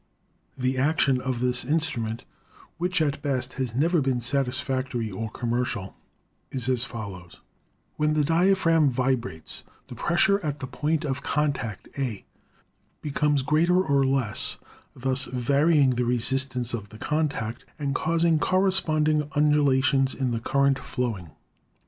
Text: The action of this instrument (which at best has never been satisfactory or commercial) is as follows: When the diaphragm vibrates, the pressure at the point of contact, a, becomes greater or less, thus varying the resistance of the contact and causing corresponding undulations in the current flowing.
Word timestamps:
The 0.57 0.79
action 0.79 1.21
of 1.21 1.41
this 1.41 1.63
instrument 1.63 2.23
(which 2.79 3.03
at 3.03 3.21
best 3.21 3.53
has 3.61 3.75
never 3.75 4.01
been 4.01 4.19
satisfactory 4.19 5.11
or 5.11 5.29
commercial) 5.29 5.95
is 6.49 6.67
as 6.67 6.83
follows: 6.83 7.39
When 7.97 8.15
the 8.15 8.23
diaphragm 8.23 8.89
vibrates, 8.89 9.61
the 9.89 9.93
pressure 9.93 10.43
at 10.43 10.57
the 10.57 10.65
point 10.65 11.05
of 11.05 11.21
contact, 11.21 11.87
a, 11.99 12.25
becomes 13.03 13.43
greater 13.43 13.79
or 13.79 14.03
less, 14.03 14.57
thus 14.95 15.25
varying 15.25 15.91
the 15.91 16.05
resistance 16.05 16.73
of 16.73 16.89
the 16.89 16.97
contact 16.97 17.63
and 17.77 17.93
causing 17.93 18.39
corresponding 18.39 19.29
undulations 19.35 20.15
in 20.15 20.31
the 20.31 20.39
current 20.39 20.79
flowing. 20.79 21.29